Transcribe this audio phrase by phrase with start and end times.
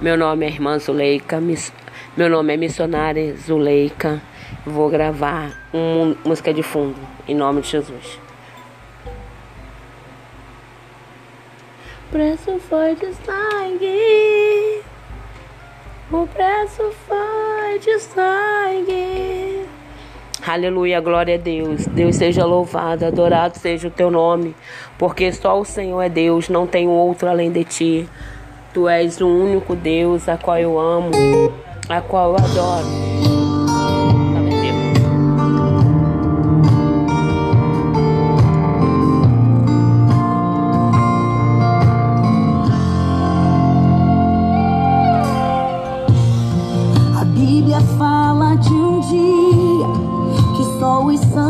[0.00, 1.40] Meu nome é irmã Zuleika,
[2.16, 4.20] meu nome é missionária Zuleika.
[4.66, 6.96] Vou gravar uma música de fundo,
[7.26, 8.18] em nome de Jesus.
[12.10, 14.82] preço foi de sangue.
[16.10, 19.64] O preço foi de sangue.
[20.44, 21.86] Aleluia, glória a Deus.
[21.86, 24.56] Deus seja louvado, adorado seja o teu nome,
[24.98, 28.08] porque só o Senhor é Deus, não tem outro além de ti.
[28.72, 31.10] Tu és o único Deus a qual eu amo,
[31.88, 32.86] a qual eu adoro.
[47.12, 49.88] Tá a Bíblia fala de um dia
[50.56, 51.49] que só os santos